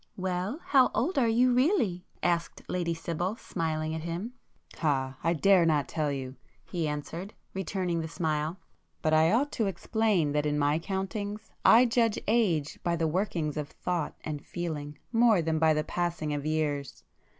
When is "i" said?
5.23-5.33, 9.13-9.31, 11.63-11.85